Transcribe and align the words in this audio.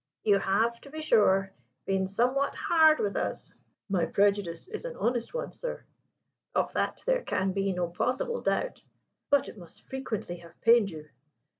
"You 0.23 0.39
have, 0.39 0.81
to 0.81 0.89
be 0.89 0.99
sure, 0.99 1.51
been 1.85 2.07
somewhat 2.07 2.55
hard 2.55 2.99
with 2.99 3.15
us." 3.15 3.59
"My 3.87 4.07
prejudice 4.07 4.67
is 4.67 4.83
an 4.83 4.95
honest 4.97 5.31
one, 5.31 5.51
sir." 5.51 5.83
"Of 6.55 6.73
that 6.73 7.03
there 7.05 7.21
can 7.21 7.51
be 7.51 7.71
no 7.71 7.87
possible 7.87 8.41
doubt." 8.41 8.81
"But 9.29 9.47
it 9.47 9.59
must 9.59 9.87
frequently 9.87 10.37
have 10.37 10.59
pained 10.61 10.89
you." 10.89 11.09